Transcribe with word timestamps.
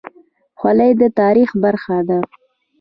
خولۍ 0.59 0.91
د 1.01 1.03
تاریخ 1.19 1.49
برخه 1.63 1.97
ده. 2.07 2.19